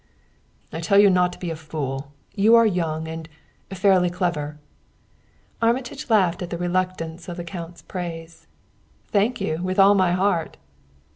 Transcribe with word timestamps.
"I 0.73 0.79
tell 0.79 0.97
you 0.97 1.11
not 1.11 1.31
to 1.33 1.37
be 1.39 1.51
a 1.51 1.55
fool. 1.55 2.11
You 2.33 2.55
are 2.55 2.65
young 2.65 3.07
and 3.07 3.29
fairly 3.69 4.09
clever" 4.09 4.57
Armitage 5.61 6.09
laughed 6.09 6.41
at 6.41 6.49
the 6.49 6.57
reluctance 6.57 7.29
of 7.29 7.37
the 7.37 7.43
count's 7.43 7.83
praise. 7.83 8.47
"Thank 9.09 9.39
you, 9.39 9.61
with 9.61 9.77
all 9.77 9.93
my 9.93 10.13
heart!" 10.13 10.57